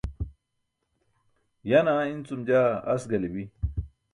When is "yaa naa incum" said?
1.73-2.43